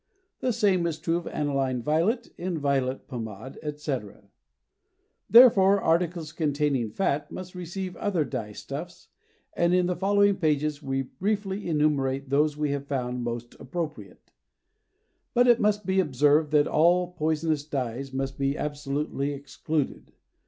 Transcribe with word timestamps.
The 0.39 0.51
same 0.51 0.87
is 0.87 0.97
true 0.97 1.17
of 1.17 1.27
aniline 1.27 1.83
violet 1.83 2.33
in 2.35 2.57
violet 2.57 3.07
pomade, 3.07 3.59
etc. 3.61 4.31
Therefore, 5.29 5.79
articles 5.79 6.31
containing 6.31 6.89
fat 6.89 7.29
must 7.31 7.53
receive 7.53 7.95
other 7.97 8.25
dye 8.25 8.51
stuffs, 8.53 9.09
and 9.53 9.75
in 9.75 9.85
the 9.85 9.95
following 9.95 10.37
pages 10.37 10.81
we 10.81 11.03
briefly 11.03 11.67
enumerate 11.67 12.31
those 12.31 12.57
we 12.57 12.71
have 12.71 12.87
found 12.87 13.21
most 13.23 13.53
appropriate; 13.59 14.31
but 15.35 15.45
it 15.45 15.59
must 15.61 15.85
be 15.85 15.99
observed 15.99 16.49
that 16.49 16.65
all 16.65 17.11
poisonous 17.11 17.63
dyes 17.63 18.11
must 18.11 18.39
be 18.39 18.57
absolutely 18.57 19.31
excluded. 19.33 20.13